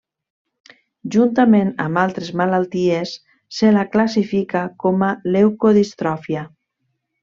Juntament 1.15 1.69
amb 1.85 2.01
altres 2.05 2.33
malalties 2.43 3.13
se 3.61 3.71
la 3.79 3.87
classifica 3.97 4.65
com 4.85 5.09
a 5.13 5.15
leucodistròfia. 5.39 6.49